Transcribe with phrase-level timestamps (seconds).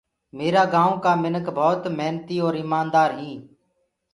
[0.37, 3.43] ميرآ گائونٚ ڪآ مِنک ڀوت مهنتي اور ايماندآر هينٚ